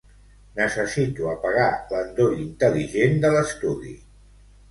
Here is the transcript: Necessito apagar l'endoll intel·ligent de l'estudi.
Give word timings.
Necessito 0.59 1.27
apagar 1.33 1.67
l'endoll 1.91 2.33
intel·ligent 2.45 3.21
de 3.27 3.31
l'estudi. 3.35 3.93